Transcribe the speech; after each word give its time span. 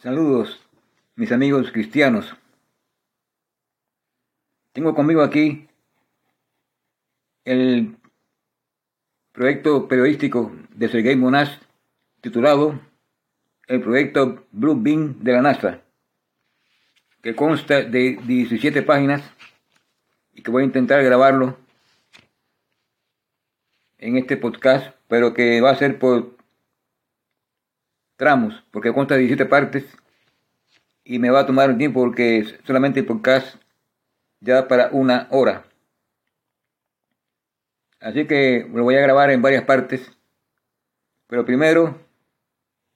Saludos, 0.00 0.60
mis 1.16 1.32
amigos 1.32 1.72
cristianos. 1.72 2.32
Tengo 4.72 4.94
conmigo 4.94 5.22
aquí 5.22 5.66
el 7.44 7.96
proyecto 9.32 9.88
periodístico 9.88 10.52
de 10.70 10.88
Sergei 10.88 11.16
Monas 11.16 11.58
titulado 12.20 12.80
El 13.66 13.80
proyecto 13.80 14.46
Blue 14.52 14.80
Beam 14.80 15.18
de 15.18 15.32
la 15.32 15.42
NASA, 15.42 15.82
que 17.20 17.34
consta 17.34 17.82
de 17.82 18.20
17 18.24 18.82
páginas 18.82 19.28
y 20.32 20.42
que 20.42 20.52
voy 20.52 20.62
a 20.62 20.66
intentar 20.66 21.02
grabarlo 21.02 21.58
en 23.98 24.16
este 24.16 24.36
podcast, 24.36 24.94
pero 25.08 25.34
que 25.34 25.60
va 25.60 25.70
a 25.70 25.76
ser 25.76 25.98
por 25.98 26.37
tramos, 28.18 28.64
porque 28.72 28.92
consta 28.92 29.14
de 29.14 29.20
17 29.20 29.46
partes 29.48 29.84
y 31.04 31.20
me 31.20 31.30
va 31.30 31.40
a 31.40 31.46
tomar 31.46 31.70
un 31.70 31.78
tiempo 31.78 32.00
porque 32.00 32.58
solamente 32.64 33.00
el 33.00 33.06
podcast 33.06 33.56
ya 34.40 34.66
para 34.68 34.90
una 34.90 35.28
hora. 35.30 35.64
Así 38.00 38.26
que 38.26 38.68
lo 38.72 38.82
voy 38.82 38.96
a 38.96 39.00
grabar 39.00 39.30
en 39.30 39.40
varias 39.40 39.64
partes, 39.64 40.10
pero 41.28 41.44
primero 41.44 41.96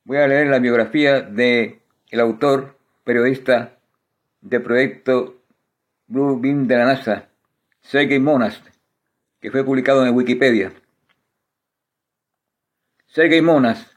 voy 0.05 0.19
a 0.19 0.27
leer 0.27 0.49
la 0.49 0.59
biografía 0.59 1.21
de 1.21 1.81
el 2.11 2.21
autor, 2.21 2.77
periodista 3.05 3.79
del 4.41 4.63
proyecto 4.63 5.41
Blue 6.09 6.39
Beam 6.41 6.67
de 6.67 6.77
la 6.77 6.85
NASA, 6.85 7.29
Sergei 7.81 8.19
Monast, 8.19 8.67
que 9.41 9.53
fue 9.53 9.65
publicado 9.65 10.05
en 10.05 10.17
Wikipedia. 10.17 10.73
Sergei 13.07 13.41
Monast 13.41 13.92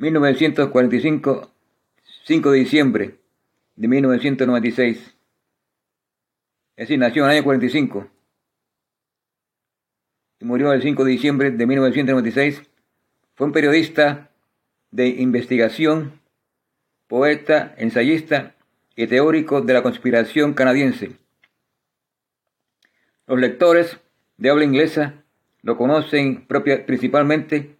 1945, 0.00 1.50
5 2.24 2.50
de 2.52 2.58
diciembre 2.58 3.18
de 3.76 3.86
1996. 3.86 4.96
Es 4.96 5.14
decir, 6.76 6.98
nació 6.98 7.24
en 7.24 7.30
el 7.30 7.36
año 7.36 7.44
45 7.44 8.08
y 10.40 10.44
murió 10.46 10.72
el 10.72 10.80
5 10.80 11.04
de 11.04 11.10
diciembre 11.10 11.50
de 11.50 11.66
1996. 11.66 12.62
Fue 13.34 13.46
un 13.46 13.52
periodista 13.52 14.30
de 14.90 15.08
investigación, 15.08 16.18
poeta, 17.06 17.74
ensayista 17.76 18.54
y 18.96 19.06
teórico 19.06 19.60
de 19.60 19.74
la 19.74 19.82
conspiración 19.82 20.54
canadiense. 20.54 21.12
Los 23.26 23.38
lectores 23.38 24.00
de 24.38 24.48
habla 24.48 24.64
inglesa 24.64 25.24
lo 25.60 25.76
conocen 25.76 26.46
propia, 26.46 26.86
principalmente 26.86 27.76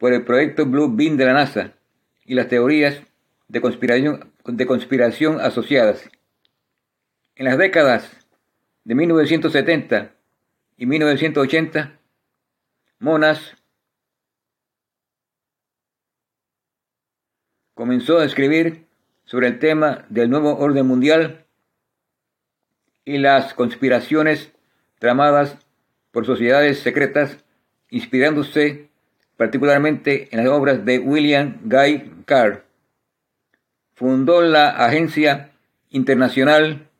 por 0.00 0.14
el 0.14 0.24
proyecto 0.24 0.64
Blue 0.64 0.90
Beam 0.90 1.18
de 1.18 1.26
la 1.26 1.34
NASA 1.34 1.74
y 2.24 2.34
las 2.34 2.48
teorías 2.48 3.02
de 3.48 3.60
conspiración, 3.60 4.32
de 4.46 4.66
conspiración 4.66 5.38
asociadas. 5.42 6.10
En 7.36 7.44
las 7.44 7.58
décadas 7.58 8.10
de 8.84 8.94
1970 8.94 10.14
y 10.78 10.86
1980, 10.86 11.98
Monas 12.98 13.54
comenzó 17.74 18.20
a 18.20 18.24
escribir 18.24 18.86
sobre 19.26 19.48
el 19.48 19.58
tema 19.58 20.06
del 20.08 20.30
nuevo 20.30 20.56
orden 20.56 20.86
mundial 20.86 21.44
y 23.04 23.18
las 23.18 23.52
conspiraciones 23.52 24.50
tramadas 24.98 25.58
por 26.10 26.24
sociedades 26.24 26.78
secretas, 26.80 27.44
inspirándose 27.90 28.89
particularmente 29.40 30.28
en 30.32 30.44
las 30.44 30.48
obras 30.48 30.84
de 30.84 30.98
William 30.98 31.60
Guy 31.64 32.24
Carr. 32.26 32.66
Fundó 33.94 34.42
la 34.42 34.68
Agencia 34.68 35.52
Internacional 35.88 36.90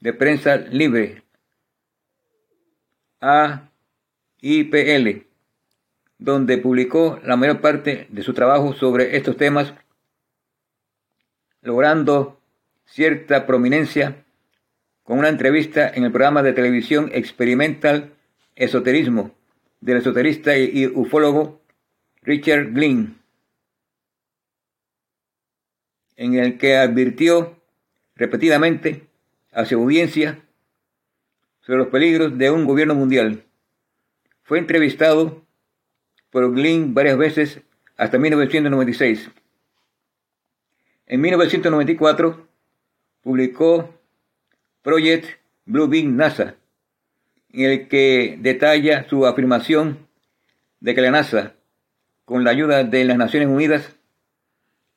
de 0.00 0.14
Prensa 0.14 0.56
Libre, 0.56 1.24
AIPL, 3.20 3.66
donde 6.16 6.56
publicó 6.56 7.20
la 7.22 7.36
mayor 7.36 7.60
parte 7.60 8.06
de 8.08 8.22
su 8.22 8.32
trabajo 8.32 8.72
sobre 8.72 9.14
estos 9.18 9.36
temas, 9.36 9.74
logrando 11.60 12.40
cierta 12.86 13.44
prominencia 13.44 14.24
con 15.02 15.18
una 15.18 15.28
entrevista 15.28 15.86
en 15.86 16.04
el 16.04 16.12
programa 16.12 16.42
de 16.42 16.54
televisión 16.54 17.10
experimental 17.12 18.14
Esoterismo 18.56 19.37
del 19.80 19.98
esoterista 19.98 20.56
y 20.56 20.86
ufólogo 20.86 21.60
Richard 22.22 22.72
Glynn, 22.72 23.18
en 26.16 26.34
el 26.34 26.58
que 26.58 26.76
advirtió 26.76 27.56
repetidamente 28.16 29.06
a 29.52 29.64
su 29.64 29.76
audiencia 29.76 30.42
sobre 31.60 31.78
los 31.78 31.88
peligros 31.88 32.36
de 32.36 32.50
un 32.50 32.66
gobierno 32.66 32.94
mundial. 32.94 33.44
Fue 34.42 34.58
entrevistado 34.58 35.44
por 36.30 36.52
Glynn 36.52 36.94
varias 36.94 37.16
veces 37.16 37.60
hasta 37.96 38.18
1996. 38.18 39.30
En 41.06 41.20
1994 41.20 42.46
publicó 43.22 43.94
Project 44.82 45.38
Blue 45.64 45.88
Beam 45.88 46.16
NASA, 46.16 46.56
en 47.52 47.70
el 47.70 47.88
que 47.88 48.38
detalla 48.40 49.08
su 49.08 49.26
afirmación 49.26 50.06
de 50.80 50.94
que 50.94 51.00
la 51.00 51.10
NASA, 51.10 51.54
con 52.24 52.44
la 52.44 52.50
ayuda 52.50 52.84
de 52.84 53.04
las 53.04 53.16
Naciones 53.16 53.48
Unidas, 53.48 53.96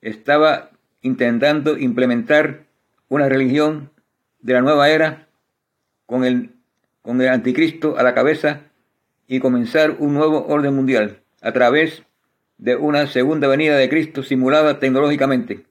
estaba 0.00 0.70
intentando 1.00 1.78
implementar 1.78 2.64
una 3.08 3.28
religión 3.28 3.90
de 4.40 4.52
la 4.54 4.60
nueva 4.60 4.90
era 4.90 5.28
con 6.06 6.24
el, 6.24 6.50
con 7.00 7.20
el 7.20 7.28
anticristo 7.28 7.96
a 7.98 8.02
la 8.02 8.14
cabeza 8.14 8.62
y 9.26 9.40
comenzar 9.40 9.96
un 9.98 10.14
nuevo 10.14 10.46
orden 10.46 10.74
mundial 10.74 11.20
a 11.40 11.52
través 11.52 12.02
de 12.58 12.76
una 12.76 13.06
segunda 13.06 13.48
venida 13.48 13.76
de 13.76 13.88
Cristo 13.88 14.22
simulada 14.22 14.78
tecnológicamente. 14.78 15.64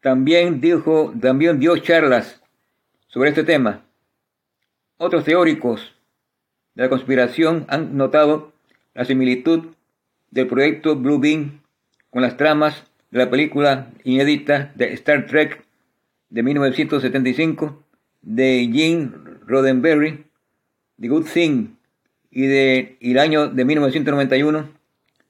También 0.00 0.60
dijo, 0.60 1.12
también 1.20 1.58
dio 1.58 1.76
charlas 1.78 2.40
sobre 3.08 3.30
este 3.30 3.44
tema 3.44 3.85
otros 4.98 5.24
teóricos 5.24 5.94
de 6.74 6.84
la 6.84 6.88
conspiración 6.88 7.66
han 7.68 7.96
notado 7.96 8.52
la 8.94 9.04
similitud 9.04 9.66
del 10.30 10.46
proyecto 10.46 10.96
Blue 10.96 11.18
Beam 11.18 11.60
con 12.10 12.22
las 12.22 12.36
tramas 12.36 12.84
de 13.10 13.18
la 13.18 13.30
película 13.30 13.90
inédita 14.04 14.72
de 14.74 14.92
Star 14.94 15.26
Trek 15.26 15.64
de 16.30 16.42
1975 16.42 17.82
de 18.22 18.70
Gene 18.72 19.10
Roddenberry, 19.46 20.24
The 21.00 21.08
Good 21.08 21.26
Thing, 21.32 21.76
y 22.30 22.46
de 22.46 22.96
el 23.00 23.18
año 23.18 23.48
de 23.48 23.64
1991 23.64 24.68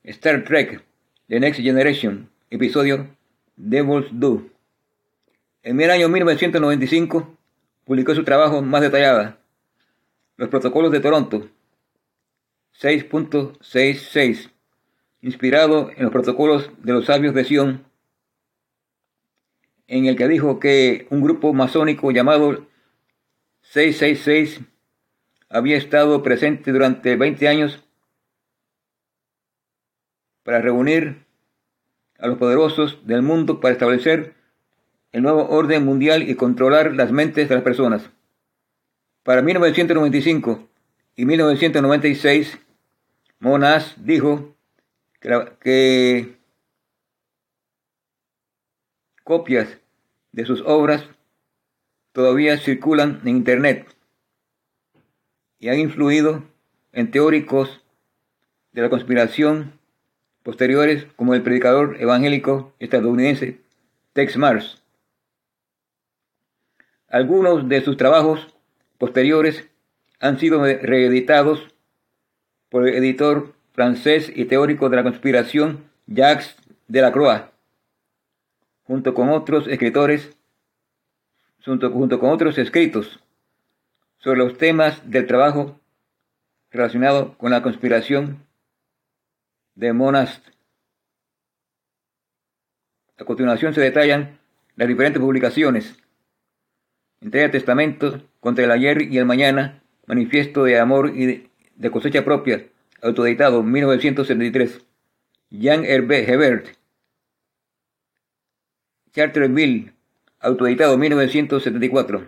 Star 0.04 0.44
Trek 0.44 0.82
The 1.28 1.40
Next 1.40 1.60
Generation, 1.60 2.28
episodio 2.50 3.08
Devil's 3.56 4.06
Do. 4.12 4.42
En 5.62 5.80
el 5.80 5.90
año 5.90 6.08
1995 6.08 7.36
publicó 7.84 8.14
su 8.14 8.24
trabajo 8.24 8.62
más 8.62 8.80
detallada, 8.80 9.38
los 10.36 10.48
protocolos 10.48 10.92
de 10.92 11.00
Toronto 11.00 11.48
6.66, 12.80 14.50
inspirado 15.22 15.90
en 15.96 16.02
los 16.02 16.12
protocolos 16.12 16.70
de 16.82 16.92
los 16.92 17.06
sabios 17.06 17.34
de 17.34 17.44
Sion, 17.44 17.84
en 19.86 20.06
el 20.06 20.16
que 20.16 20.28
dijo 20.28 20.60
que 20.60 21.06
un 21.10 21.22
grupo 21.22 21.54
masónico 21.54 22.10
llamado 22.10 22.66
666 23.62 24.60
había 25.48 25.76
estado 25.76 26.22
presente 26.22 26.72
durante 26.72 27.16
20 27.16 27.48
años 27.48 27.82
para 30.42 30.60
reunir 30.60 31.24
a 32.18 32.26
los 32.26 32.38
poderosos 32.38 33.06
del 33.06 33.22
mundo 33.22 33.60
para 33.60 33.72
establecer 33.72 34.34
el 35.12 35.22
nuevo 35.22 35.48
orden 35.48 35.84
mundial 35.84 36.28
y 36.28 36.34
controlar 36.34 36.94
las 36.94 37.10
mentes 37.10 37.48
de 37.48 37.54
las 37.54 37.64
personas. 37.64 38.10
Para 39.26 39.42
1995 39.42 40.68
y 41.16 41.24
1996, 41.24 42.60
Monas 43.40 43.96
dijo 43.96 44.54
que, 45.58 46.36
copias 49.24 49.78
de 50.30 50.46
sus 50.46 50.60
obras 50.60 51.08
todavía 52.12 52.56
circulan 52.56 53.20
en 53.24 53.30
Internet 53.30 53.96
y 55.58 55.70
han 55.70 55.80
influido 55.80 56.44
en 56.92 57.10
teóricos 57.10 57.82
de 58.70 58.82
la 58.82 58.90
conspiración 58.90 59.72
posteriores 60.44 61.04
como 61.16 61.34
el 61.34 61.42
predicador 61.42 62.00
evangélico 62.00 62.74
estadounidense 62.78 63.58
Tex 64.12 64.36
Mars. 64.36 64.84
Algunos 67.08 67.68
de 67.68 67.80
sus 67.80 67.96
trabajos 67.96 68.52
posteriores 68.98 69.68
han 70.20 70.38
sido 70.38 70.62
reeditados 70.64 71.66
por 72.68 72.88
el 72.88 72.94
editor 72.94 73.54
francés 73.72 74.32
y 74.34 74.46
teórico 74.46 74.88
de 74.88 74.96
la 74.96 75.02
conspiración 75.02 75.84
Jacques 76.06 76.56
de 76.88 77.00
la 77.02 77.12
Croix, 77.12 77.42
junto 78.84 79.14
con 79.14 79.28
otros 79.28 79.66
escritores, 79.68 80.36
junto 81.64 82.20
con 82.20 82.30
otros 82.30 82.58
escritos 82.58 83.20
sobre 84.18 84.38
los 84.38 84.56
temas 84.56 85.08
del 85.10 85.26
trabajo 85.26 85.78
relacionado 86.70 87.36
con 87.38 87.50
la 87.50 87.62
conspiración 87.62 88.46
de 89.74 89.92
Monast. 89.92 90.46
A 93.18 93.24
continuación 93.24 93.74
se 93.74 93.80
detallan 93.80 94.38
las 94.76 94.88
diferentes 94.88 95.20
publicaciones. 95.20 95.96
Entrega 97.20 97.50
testamentos 97.50 98.22
contra 98.40 98.64
el 98.64 98.70
ayer 98.70 99.02
y 99.02 99.18
el 99.18 99.24
mañana, 99.24 99.82
manifiesto 100.06 100.64
de 100.64 100.78
amor 100.78 101.12
y 101.14 101.48
de, 101.76 101.90
cosecha 101.90 102.24
propia, 102.24 102.66
autoeditado 103.02 103.62
1973. 103.62 104.82
Jean 105.50 105.84
Hervé 105.84 106.30
Hebert. 106.30 106.68
Charterville, 109.12 109.92
autoeditado 110.40 110.98
1974. 110.98 112.26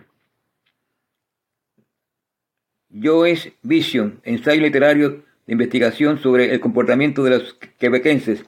Joyce 2.90 3.52
Vision, 3.62 4.20
ensayo 4.24 4.62
literario 4.62 5.22
de 5.46 5.52
investigación 5.52 6.18
sobre 6.18 6.52
el 6.52 6.60
comportamiento 6.60 7.22
de 7.22 7.30
los 7.30 7.54
quebequenses, 7.78 8.44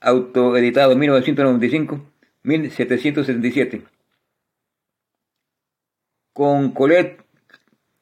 autoeditado 0.00 0.96
1995-1777. 0.96 3.82
Con 6.32 6.72
Colette 6.72 7.20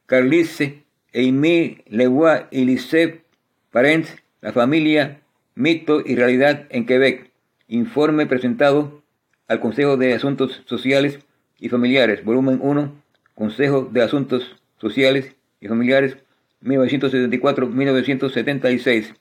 Carlice, 0.07 0.85
Amy 1.15 1.83
Leroy 1.87 2.47
y 2.51 2.65
Lisette 2.65 3.25
Parent, 3.71 4.07
la 4.41 4.53
familia, 4.53 5.21
mito 5.55 6.03
y 6.05 6.17
realidad 6.17 6.67
en 6.71 6.87
Quebec. 6.87 7.31
Informe 7.69 8.27
presentado 8.27 9.03
al 9.49 9.61
Consejo 9.61 9.97
de 9.97 10.15
Asuntos 10.15 10.63
Sociales 10.67 11.21
y 11.59 11.69
Familiares, 11.69 12.25
volumen 12.25 12.59
1, 12.63 12.93
Consejo 13.35 13.89
de 13.91 14.03
Asuntos 14.03 14.57
Sociales 14.81 15.35
y 15.61 15.69
familiares 15.69 16.17
1974-1976. 16.63 19.15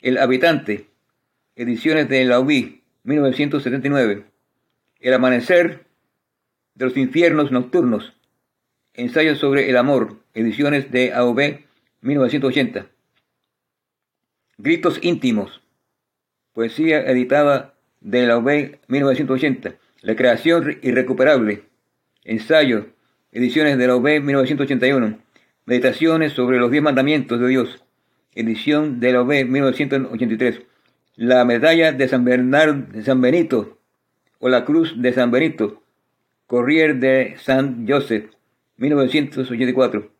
El 0.00 0.18
habitante, 0.18 0.88
ediciones 1.56 2.08
de 2.08 2.24
la 2.24 2.38
UBI 2.40 2.82
1979. 3.04 4.24
El 5.00 5.14
amanecer 5.14 5.84
de 6.74 6.84
los 6.84 6.96
infiernos 6.96 7.52
nocturnos. 7.52 8.12
Ensayos 8.96 9.38
sobre 9.38 9.68
el 9.68 9.76
amor, 9.76 10.18
ediciones 10.34 10.92
de 10.92 11.12
AOB 11.12 11.58
1980. 12.00 12.86
Gritos 14.56 15.00
íntimos. 15.02 15.62
Poesía 16.52 17.00
editada 17.00 17.74
de 18.00 18.28
la 18.28 18.38
UB 18.38 18.78
1980. 18.86 19.74
La 20.00 20.14
creación 20.14 20.78
irrecuperable. 20.82 21.64
Ensayo. 22.22 22.86
Ediciones 23.32 23.78
de 23.78 23.88
la 23.88 23.96
UB 23.96 24.20
1981. 24.20 25.18
Meditaciones 25.66 26.32
sobre 26.32 26.58
los 26.58 26.70
diez 26.70 26.82
mandamientos 26.82 27.40
de 27.40 27.48
Dios, 27.48 27.82
edición 28.32 29.00
de 29.00 29.12
la 29.12 29.22
OB 29.22 29.46
1983. 29.46 30.60
La 31.16 31.44
medalla 31.44 31.90
de 31.90 32.06
San, 32.06 32.24
Bernardo, 32.24 32.86
de 32.92 33.02
San 33.02 33.20
Benito 33.20 33.80
o 34.38 34.48
la 34.48 34.64
cruz 34.64 34.94
de 35.02 35.12
San 35.12 35.32
Benito, 35.32 35.82
Corrier 36.46 37.00
de 37.00 37.34
San 37.38 37.88
Joseph, 37.88 38.33
1984. 38.76 40.10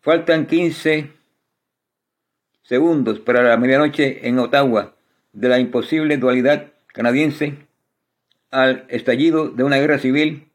Faltan 0.00 0.46
15 0.46 1.10
segundos 2.62 3.20
para 3.20 3.42
la 3.42 3.56
medianoche 3.56 4.26
en 4.28 4.38
Ottawa 4.38 4.94
de 5.32 5.48
la 5.48 5.58
imposible 5.58 6.16
dualidad 6.16 6.72
canadiense 6.88 7.54
al 8.50 8.84
estallido 8.88 9.48
de 9.48 9.64
una 9.64 9.78
guerra 9.78 9.98
civil, 9.98 10.48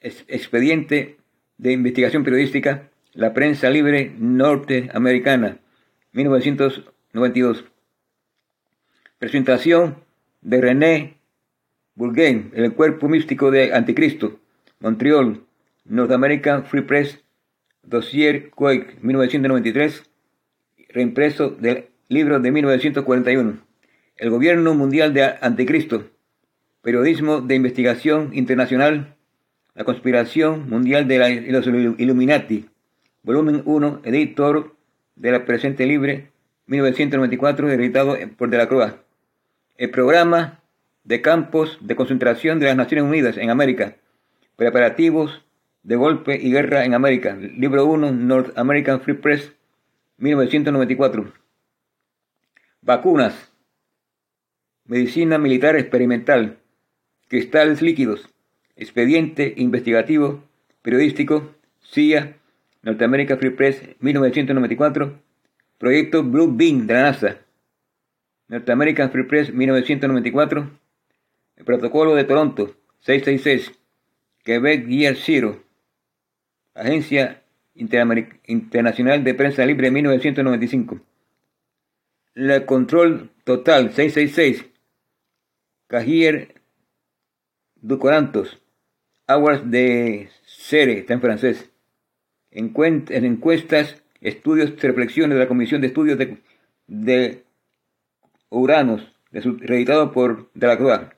expediente 0.00 1.16
de 1.58 1.72
investigación 1.72 2.24
periodística 2.24 2.90
la 3.16 3.32
prensa 3.32 3.70
libre 3.70 4.12
norteamericana, 4.18 5.58
1992. 6.12 7.64
Presentación 9.18 9.96
de 10.42 10.60
René 10.60 11.16
Bourgain, 11.94 12.52
El 12.54 12.74
cuerpo 12.74 13.08
místico 13.08 13.50
de 13.50 13.72
Anticristo, 13.72 14.38
Montreal, 14.80 15.45
North 15.88 16.10
American 16.10 16.64
Free 16.64 16.82
Press, 16.82 17.22
Dossier 17.82 18.50
Quake, 18.50 18.98
1993, 19.02 20.02
reimpreso 20.88 21.50
del 21.50 21.86
libro 22.08 22.40
de 22.40 22.50
1941. 22.50 23.58
El 24.16 24.30
gobierno 24.30 24.74
mundial 24.74 25.14
de 25.14 25.34
Anticristo, 25.40 26.10
periodismo 26.82 27.40
de 27.40 27.54
investigación 27.54 28.30
internacional, 28.32 29.14
la 29.74 29.84
conspiración 29.84 30.68
mundial 30.68 31.06
de 31.06 31.52
los 31.52 31.66
Illuminati, 31.66 32.66
volumen 33.22 33.62
1, 33.64 34.00
editor 34.04 34.74
de 35.14 35.32
la 35.32 35.44
presente 35.44 35.86
libre, 35.86 36.30
1994, 36.66 37.70
editado 37.70 38.16
por 38.36 38.50
De 38.50 38.58
la 38.58 38.68
Croix. 38.68 38.94
El 39.76 39.90
programa 39.90 40.60
de 41.04 41.20
campos 41.20 41.78
de 41.80 41.94
concentración 41.94 42.58
de 42.58 42.66
las 42.66 42.76
Naciones 42.76 43.04
Unidas 43.04 43.36
en 43.36 43.50
América. 43.50 43.96
Preparativos 44.56 45.45
de 45.86 45.96
golpe 45.96 46.38
y 46.40 46.50
guerra 46.50 46.84
en 46.84 46.92
América. 46.92 47.36
Libro 47.36 47.86
1, 47.86 48.12
North 48.12 48.58
American 48.58 49.00
Free 49.00 49.14
Press, 49.14 49.52
1994. 50.18 51.32
Vacunas. 52.82 53.52
Medicina 54.84 55.38
militar 55.38 55.76
experimental. 55.76 56.58
Cristales 57.28 57.80
líquidos. 57.82 58.28
Expediente 58.76 59.54
investigativo 59.56 60.42
periodístico. 60.82 61.54
CIA 61.82 62.36
Norteamérica 62.86 63.36
Free 63.36 63.50
Press 63.50 63.82
1994, 63.98 65.18
Proyecto 65.76 66.22
Blue 66.22 66.52
Beam 66.54 66.86
de 66.86 66.94
la 66.94 67.02
NASA, 67.02 67.38
Norteamerican 68.46 69.10
Free 69.10 69.24
Press 69.24 69.52
1994, 69.52 70.70
el 71.56 71.64
Protocolo 71.64 72.14
de 72.14 72.22
Toronto 72.22 72.76
666, 73.00 73.72
Quebec 74.44 74.86
Year 74.86 75.16
Zero, 75.16 75.64
Agencia 76.76 77.42
Internacional 77.74 79.24
de 79.24 79.34
Prensa 79.34 79.64
Libre 79.64 79.90
1995, 79.90 81.00
La 82.34 82.66
Control 82.66 83.30
Total 83.44 83.92
666, 83.92 84.66
Cahier 85.86 86.60
du 87.76 87.98
Corantos, 87.98 88.60
Hours 89.26 89.70
de 89.70 90.28
Sere, 90.44 90.98
está 90.98 91.14
en 91.14 91.20
francés. 91.22 91.70
En 92.50 92.74
encuestas, 93.24 94.02
estudios, 94.20 94.80
reflexiones 94.82 95.36
de 95.36 95.44
la 95.44 95.48
Comisión 95.48 95.80
de 95.80 95.86
Estudios 95.86 96.18
de, 96.18 96.38
de 96.86 97.44
Uranos, 98.50 99.14
reeditado 99.32 100.12
por 100.12 100.50
De 100.52 100.66
la 100.66 100.76
Croix. 100.76 101.08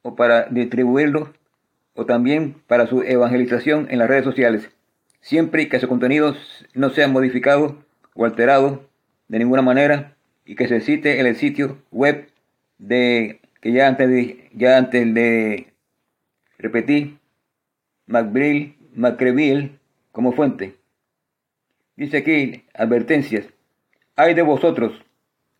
o 0.02 0.16
para 0.16 0.46
distribuirlo 0.46 1.32
o 1.94 2.06
también 2.06 2.54
para 2.66 2.86
su 2.86 3.02
evangelización 3.02 3.88
en 3.90 3.98
las 3.98 4.08
redes 4.08 4.24
sociales, 4.24 4.70
siempre 5.20 5.68
que 5.68 5.80
su 5.80 5.88
contenido 5.88 6.34
no 6.74 6.90
sea 6.90 7.08
modificado 7.08 7.84
o 8.14 8.24
alterado 8.24 8.88
de 9.28 9.38
ninguna 9.38 9.62
manera 9.62 10.16
y 10.44 10.56
que 10.56 10.68
se 10.68 10.80
cite 10.80 11.20
en 11.20 11.26
el 11.26 11.36
sitio 11.36 11.78
web 11.90 12.28
de 12.78 13.40
que 13.60 13.72
ya 13.72 13.86
antes 13.86 14.08
de, 14.08 14.50
ya 14.54 14.76
antes 14.76 15.14
de 15.14 15.72
repetir 16.58 17.18
McBrill, 18.06 18.76
McCreville 18.94 19.78
como 20.10 20.32
fuente. 20.32 20.76
Dice 21.96 22.18
aquí 22.18 22.64
advertencias. 22.74 23.46
Hay 24.16 24.34
de 24.34 24.42
vosotros, 24.42 25.04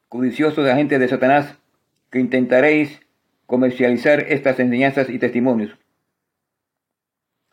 codiciosos 0.08 0.68
agentes 0.68 0.98
de 1.00 1.08
Satanás, 1.08 1.56
que 2.10 2.18
intentaréis 2.18 3.00
comercializar 3.46 4.20
estas 4.20 4.58
enseñanzas 4.60 5.08
y 5.08 5.18
testimonios. 5.18 5.76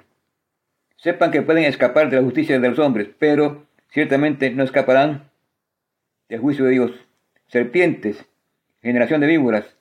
Sepan 0.98 1.32
que 1.32 1.42
pueden 1.42 1.64
escapar 1.64 2.10
de 2.10 2.18
la 2.18 2.24
justicia 2.24 2.60
de 2.60 2.70
los 2.70 2.80
hombres, 2.80 3.08
pero 3.18 3.66
ciertamente 3.92 4.52
no 4.52 4.64
escaparán 4.64 5.30
del 6.28 6.42
juicio 6.42 6.66
de 6.66 6.72
Dios. 6.72 6.92
Serpientes, 7.48 8.26
generación 8.82 9.22
de 9.22 9.28
víboras, 9.28 9.73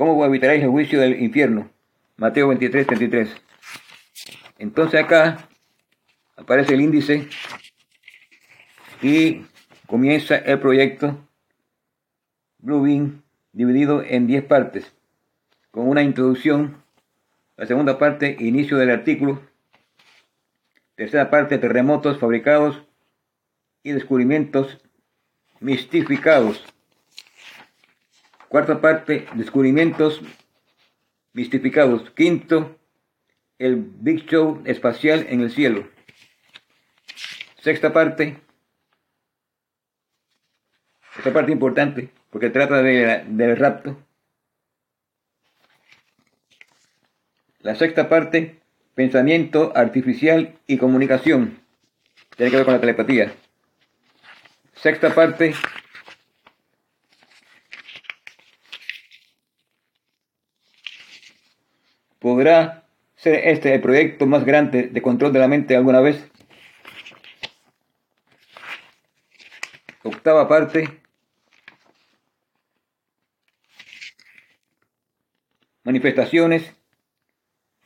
¿cómo 0.00 0.24
evitaréis 0.24 0.62
el 0.62 0.70
juicio 0.70 0.98
del 0.98 1.20
infierno? 1.20 1.68
Mateo 2.16 2.48
23, 2.48 2.86
33. 2.86 3.36
Entonces 4.58 4.98
acá 4.98 5.46
aparece 6.38 6.72
el 6.72 6.80
índice 6.80 7.28
y 9.02 9.42
comienza 9.86 10.36
el 10.36 10.58
proyecto 10.58 11.18
Bluebeam 12.60 13.20
dividido 13.52 14.02
en 14.02 14.26
10 14.26 14.44
partes, 14.46 14.90
con 15.70 15.86
una 15.86 16.02
introducción, 16.02 16.82
la 17.58 17.66
segunda 17.66 17.98
parte, 17.98 18.38
inicio 18.40 18.78
del 18.78 18.88
artículo, 18.88 19.42
tercera 20.94 21.28
parte, 21.28 21.58
terremotos 21.58 22.18
fabricados 22.18 22.82
y 23.82 23.92
descubrimientos 23.92 24.80
mistificados. 25.60 26.64
Cuarta 28.50 28.80
parte, 28.80 29.28
descubrimientos 29.34 30.20
mistificados. 31.34 32.10
Quinto, 32.10 32.76
el 33.60 33.76
Big 33.76 34.26
Show 34.26 34.60
espacial 34.64 35.24
en 35.28 35.42
el 35.42 35.52
cielo. 35.52 35.88
Sexta 37.60 37.92
parte, 37.92 38.38
esta 41.16 41.32
parte 41.32 41.52
importante, 41.52 42.10
porque 42.30 42.50
trata 42.50 42.82
de, 42.82 43.22
del 43.28 43.56
rapto. 43.56 43.96
La 47.60 47.76
sexta 47.76 48.08
parte, 48.08 48.58
pensamiento 48.96 49.72
artificial 49.76 50.58
y 50.66 50.76
comunicación. 50.76 51.60
Tiene 52.36 52.50
que 52.50 52.56
ver 52.56 52.64
con 52.64 52.74
la 52.74 52.80
telepatía. 52.80 53.32
Sexta 54.74 55.14
parte. 55.14 55.54
¿Podrá 62.20 62.84
ser 63.16 63.48
este 63.48 63.74
el 63.74 63.80
proyecto 63.80 64.26
más 64.26 64.44
grande 64.44 64.84
de 64.84 65.02
control 65.02 65.32
de 65.32 65.38
la 65.40 65.48
mente 65.48 65.74
alguna 65.74 66.00
vez? 66.00 66.30
Octava 70.04 70.46
parte. 70.46 70.88
Manifestaciones 75.82 76.72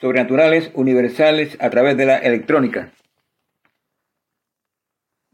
sobrenaturales 0.01 0.71
universales 0.75 1.57
a 1.61 1.71
través 1.71 1.97
de 1.97 2.07
la 2.07 2.19
electrónica. 2.19 2.93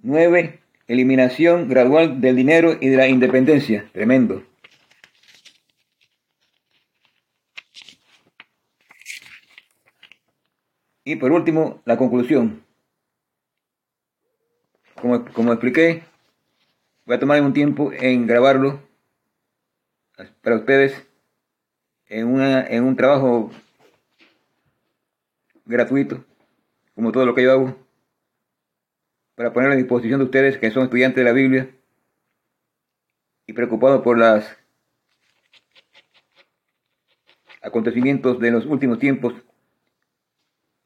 9 0.02 0.60
eliminación 0.90 1.68
gradual 1.68 2.20
del 2.20 2.34
dinero 2.34 2.76
y 2.80 2.88
de 2.88 2.96
la 2.96 3.06
independencia. 3.06 3.88
Tremendo. 3.92 4.49
Y 11.10 11.16
por 11.16 11.32
último, 11.32 11.82
la 11.86 11.96
conclusión. 11.96 12.64
Como, 14.94 15.24
como 15.32 15.52
expliqué, 15.52 16.04
voy 17.04 17.16
a 17.16 17.18
tomar 17.18 17.42
un 17.42 17.52
tiempo 17.52 17.90
en 17.92 18.28
grabarlo 18.28 18.80
para 20.40 20.54
ustedes 20.54 21.04
en, 22.06 22.28
una, 22.28 22.64
en 22.64 22.84
un 22.84 22.94
trabajo 22.94 23.50
gratuito, 25.64 26.24
como 26.94 27.10
todo 27.10 27.26
lo 27.26 27.34
que 27.34 27.42
yo 27.42 27.50
hago 27.50 27.76
para 29.34 29.52
poner 29.52 29.72
a 29.72 29.74
disposición 29.74 30.20
de 30.20 30.26
ustedes 30.26 30.58
que 30.58 30.70
son 30.70 30.84
estudiantes 30.84 31.16
de 31.16 31.24
la 31.24 31.32
Biblia 31.32 31.70
y 33.48 33.52
preocupados 33.52 34.02
por 34.02 34.16
los 34.16 34.44
acontecimientos 37.62 38.38
de 38.38 38.52
los 38.52 38.64
últimos 38.64 39.00
tiempos 39.00 39.34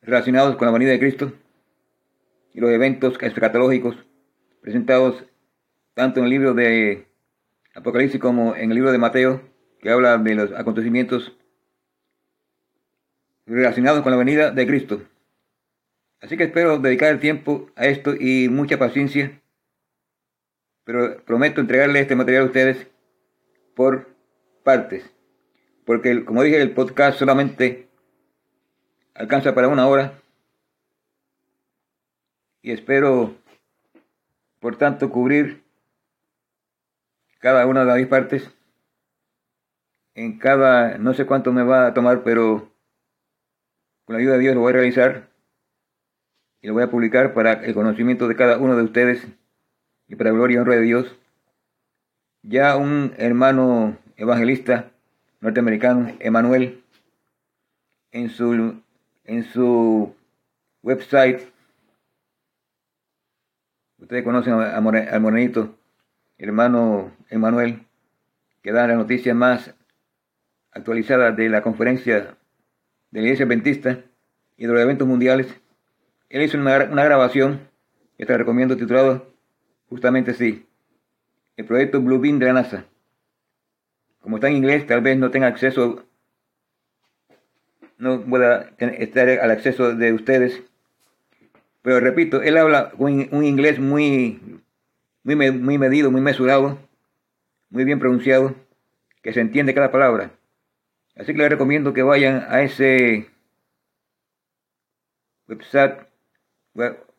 relacionados 0.05 0.57
con 0.57 0.67
la 0.67 0.73
venida 0.73 0.91
de 0.91 0.99
Cristo 0.99 1.33
y 2.53 2.61
los 2.61 2.71
eventos 2.71 3.17
escatológicos 3.21 3.97
presentados 4.61 5.25
tanto 5.95 6.21
en 6.21 6.25
el 6.25 6.31
libro 6.31 6.55
de 6.55 7.07
Apocalipsis 7.75 8.21
como 8.21 8.55
en 8.55 8.71
el 8.71 8.75
libro 8.77 8.93
de 8.93 8.99
Mateo, 8.99 9.41
que 9.81 9.91
habla 9.91 10.19
de 10.19 10.35
los 10.35 10.53
acontecimientos 10.53 11.37
relacionados 13.47 14.03
con 14.03 14.13
la 14.13 14.19
venida 14.19 14.51
de 14.51 14.67
Cristo. 14.67 15.03
Así 16.21 16.37
que 16.37 16.45
espero 16.45 16.79
dedicar 16.79 17.11
el 17.11 17.21
tiempo 17.21 17.71
a 17.77 17.87
esto 17.87 18.15
y 18.19 18.49
mucha 18.49 18.79
paciencia. 18.79 19.41
Pero 20.85 21.23
prometo 21.25 21.61
entregarle 21.61 22.01
este 22.01 22.17
material 22.17 22.45
a 22.45 22.47
ustedes 22.47 22.87
por 23.75 24.09
partes. 24.63 25.05
Porque, 25.85 26.25
como 26.25 26.43
dije, 26.43 26.61
el 26.61 26.73
podcast 26.73 27.19
solamente 27.19 27.89
alcanza 29.15 29.55
para 29.55 29.69
una 29.69 29.87
hora. 29.87 30.21
Y 32.63 32.73
espero, 32.73 33.35
por 34.61 34.77
tanto, 34.77 35.11
cubrir 35.11 35.63
cada 37.39 37.67
una 37.67 37.81
de 37.81 37.87
las 37.87 37.97
10 37.97 38.09
partes. 38.09 38.51
En 40.15 40.39
cada, 40.39 40.99
no 40.99 41.15
sé 41.15 41.27
cuánto 41.27 41.53
me 41.53 41.63
va 41.63 41.87
a 41.87 41.95
tomar, 41.95 42.23
pero 42.23 42.73
con 44.05 44.15
la 44.15 44.21
ayuda 44.21 44.35
de 44.35 44.41
Dios 44.41 44.55
lo 44.55 44.61
voy 44.61 44.71
a 44.71 44.77
realizar 44.77 45.29
y 46.63 46.69
lo 46.69 46.75
voy 46.75 46.83
a 46.83 46.91
publicar 46.91 47.35
para 47.35 47.53
el 47.53 47.75
conocimiento 47.75 48.29
de 48.29 48.37
cada 48.37 48.59
uno 48.59 48.77
de 48.77 48.83
ustedes 48.83 49.27
y 50.09 50.17
para 50.17 50.31
gloria 50.31 50.55
y 50.55 50.59
honra 50.59 50.77
de 50.77 50.83
Dios. 50.83 51.19
Ya 52.43 52.77
un 52.77 53.13
hermano 53.19 53.99
evangelista 54.17 54.91
norteamericano, 55.41 56.15
Emanuel, 56.21 56.83
en 58.13 58.31
su, 58.31 58.83
en 59.25 59.45
su 59.45 60.15
website, 60.83 61.43
ustedes 63.99 64.25
conocen 64.25 64.55
al 64.55 65.21
morenito, 65.21 65.77
hermano 66.39 67.13
Emanuel, 67.31 67.87
que 68.63 68.73
da 68.73 68.87
la 68.87 68.95
noticia 68.95 69.35
más 69.35 69.75
actualizada 70.71 71.33
de 71.33 71.49
la 71.49 71.63
conferencia 71.63 72.37
de 73.11 73.21
la 73.21 73.27
Iglesia 73.27 73.47
Adventista 73.47 74.01
y 74.57 74.67
de 74.67 74.73
los 74.73 74.81
eventos 74.81 75.07
mundiales 75.07 75.61
él 76.35 76.43
hizo 76.43 76.59
una, 76.59 76.79
grabación 76.79 77.69
que 78.19 78.27
te 78.27 78.37
recomiendo 78.37 78.77
titulado 78.77 79.33
justamente 79.89 80.33
así, 80.33 80.67
el 81.57 81.65
proyecto 81.65 82.01
Bluebeam 82.01 82.41
de 82.41 82.47
la 82.47 82.55
NASA. 82.55 82.87
Como 84.21 84.39
está 84.39 84.49
en 84.49 84.57
inglés, 84.57 84.85
tal 84.85 85.01
vez 85.01 85.17
no 85.17 85.31
tenga 85.31 85.47
acceso, 85.47 86.05
no 87.99 88.21
pueda 88.23 88.71
estar 88.79 89.29
al 89.29 89.51
acceso 89.51 89.95
de 89.95 90.13
ustedes. 90.13 90.63
Pero 91.83 92.01
repito, 92.01 92.43
él 92.43 92.57
habla 92.57 92.93
un, 92.99 93.45
inglés 93.45 93.79
muy 93.79 94.61
muy, 95.23 95.51
muy 95.51 95.79
medido, 95.79 96.11
muy 96.11 96.21
mesurado, 96.21 96.79
muy 97.71 97.85
bien 97.85 97.99
pronunciado, 97.99 98.55
que 99.23 99.33
se 99.33 99.41
entiende 99.41 99.75
cada 99.75 99.91
palabra. 99.91 100.31
Así 101.17 101.33
que 101.33 101.39
les 101.39 101.51
recomiendo 101.51 101.93
que 101.93 102.03
vayan 102.03 102.47
a 102.49 102.63
ese 102.63 103.29
website, 105.49 106.07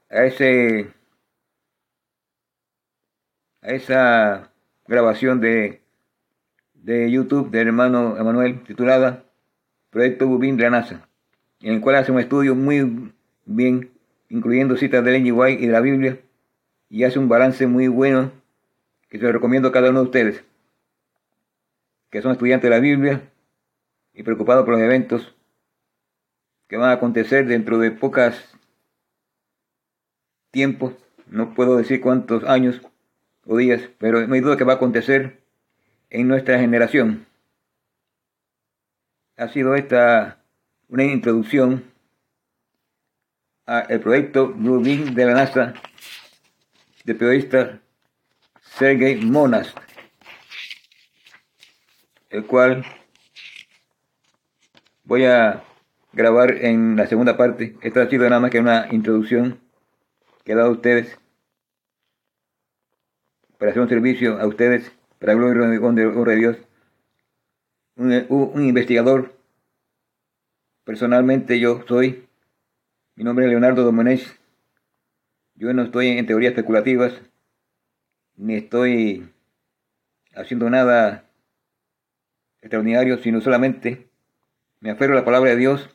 a 0.09 0.25
ese 0.25 0.91
a 3.61 3.69
esa 3.69 4.51
grabación 4.87 5.41
de, 5.41 5.81
de 6.73 7.09
YouTube 7.11 7.49
del 7.49 7.67
hermano 7.67 8.17
Emanuel 8.17 8.63
titulada 8.63 9.24
Proyecto 9.95 10.27
Bubín 10.27 10.57
de 10.57 10.63
la 10.63 10.71
NASA, 10.71 11.07
en 11.61 11.75
el 11.75 11.79
cual 11.79 11.95
hace 11.95 12.11
un 12.11 12.19
estudio 12.19 12.53
muy 12.53 13.13
bien, 13.45 13.91
incluyendo 14.27 14.75
citas 14.75 15.01
de 15.05 15.11
Lenny 15.11 15.31
White 15.31 15.63
y 15.63 15.67
de 15.67 15.71
la 15.71 15.79
Biblia, 15.79 16.19
y 16.89 17.05
hace 17.05 17.17
un 17.17 17.29
balance 17.29 17.65
muy 17.65 17.87
bueno 17.87 18.33
que 19.07 19.19
se 19.19 19.23
lo 19.23 19.31
recomiendo 19.31 19.69
a 19.69 19.71
cada 19.71 19.91
uno 19.91 19.99
de 19.99 20.05
ustedes, 20.07 20.43
que 22.09 22.21
son 22.21 22.33
estudiantes 22.33 22.69
de 22.69 22.75
la 22.75 22.81
Biblia 22.81 23.21
y 24.13 24.23
preocupados 24.23 24.65
por 24.65 24.73
los 24.73 24.83
eventos 24.83 25.33
que 26.67 26.75
van 26.75 26.89
a 26.89 26.95
acontecer 26.95 27.47
dentro 27.47 27.77
de 27.77 27.91
pocas 27.91 28.53
tiempos, 30.51 30.93
no 31.27 31.53
puedo 31.53 31.77
decir 31.77 32.01
cuántos 32.01 32.43
años 32.43 32.81
o 33.45 33.55
días, 33.55 33.89
pero 33.97 34.27
no 34.27 34.33
hay 34.33 34.41
duda 34.41 34.57
que 34.57 34.65
va 34.65 34.73
a 34.73 34.75
acontecer 34.75 35.39
en 36.09 36.27
nuestra 36.27 36.59
generación. 36.59 37.25
Ha 39.37 39.49
sido 39.49 39.75
esta 39.75 40.37
una 40.87 41.03
introducción 41.03 41.91
al 43.65 43.99
proyecto 43.99 44.53
Blue 44.53 44.81
Beam 44.81 45.13
de 45.13 45.25
la 45.25 45.33
NASA 45.33 45.73
del 47.03 47.17
periodista 47.17 47.81
Sergei 48.61 49.17
Monast, 49.17 49.77
el 52.29 52.45
cual 52.45 52.85
voy 55.03 55.25
a 55.25 55.63
grabar 56.13 56.51
en 56.63 56.95
la 56.95 57.07
segunda 57.07 57.35
parte. 57.35 57.75
Esta 57.81 58.03
ha 58.03 58.09
sido 58.09 58.23
nada 58.29 58.39
más 58.39 58.51
que 58.51 58.61
una 58.61 58.87
introducción 58.91 59.59
que 60.45 60.53
he 60.53 60.55
dado 60.55 60.69
a 60.69 60.71
ustedes 60.71 61.19
para 63.57 63.71
hacer 63.71 63.81
un 63.81 63.89
servicio 63.89 64.39
a 64.39 64.47
ustedes, 64.47 64.93
para 65.19 65.33
gloria 65.33 65.67
de 65.67 66.35
Dios. 66.35 66.57
Un, 67.97 68.61
investigador, 68.61 69.33
personalmente 70.83 71.61
yo 71.61 71.85
soy, 71.87 72.27
mi 73.15 73.23
nombre 73.23 73.45
es 73.45 73.51
Leonardo 73.51 73.83
Domenech, 73.83 74.37
yo 75.55 75.73
no 75.73 75.83
estoy 75.83 76.09
en 76.09 76.25
teorías 76.25 76.51
especulativas, 76.51 77.21
ni 78.35 78.55
estoy 78.55 79.31
haciendo 80.35 80.69
nada 80.69 81.29
extraordinario, 82.59 83.17
sino 83.19 83.39
solamente 83.39 84.09
me 84.81 84.91
aferro 84.91 85.13
a 85.13 85.17
la 85.17 85.25
palabra 85.25 85.51
de 85.51 85.55
Dios 85.55 85.89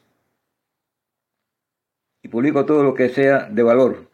y 2.22 2.28
publico 2.28 2.64
todo 2.64 2.82
lo 2.82 2.94
que 2.94 3.10
sea 3.10 3.48
de 3.50 3.62
valor. 3.62 4.10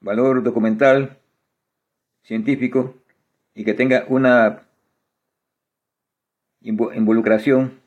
Valor 0.00 0.44
documental, 0.44 1.18
científico 2.22 2.94
y 3.54 3.64
que 3.64 3.74
tenga 3.74 4.04
una 4.08 4.68
involucración 6.62 7.80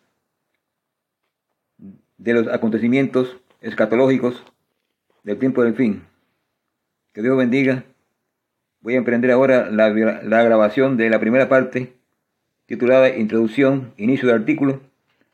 de 2.18 2.34
los 2.34 2.48
acontecimientos 2.48 3.38
escatológicos 3.62 4.44
del 5.24 5.38
tiempo 5.38 5.64
del 5.64 5.76
fin. 5.76 6.04
Que 7.14 7.22
Dios 7.22 7.38
bendiga. 7.38 7.84
Voy 8.82 8.96
a 8.96 8.98
emprender 8.98 9.32
ahora 9.32 9.70
la, 9.72 9.90
grabación 9.90 10.98
de 10.98 11.10
la 11.10 11.20
primera 11.20 11.50
parte 11.50 11.94
titulada 12.68 13.10
Introducción, 13.10 13.94
Inicio 13.98 14.28
de 14.28 14.36
artículo, 14.36 14.82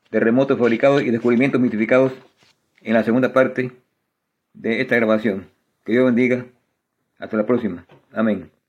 terremotos 0.10 0.58
fabricados 0.58 1.02
y 1.04 1.12
descubrimientos 1.12 1.60
mitificados 1.60 2.14
en 2.82 2.94
la 2.94 3.04
segunda 3.04 3.34
parte 3.34 3.72
de 4.54 4.82
esta 4.82 4.96
grabación. 4.96 5.48
Que 5.86 5.94
Dios 5.94 6.06
bendiga. 6.06 6.46
Hasta 7.20 7.38
la 7.38 7.46
próxima. 7.46 7.86
Amén. 8.12 8.61